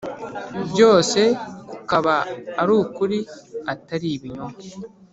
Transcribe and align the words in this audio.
Byose 0.71 1.19
kukaba 1.71 2.15
ari 2.61 2.71
uk 2.75 2.79
ukuri 2.85 3.19
atari 3.73 4.07
ibinyoma 4.17 4.57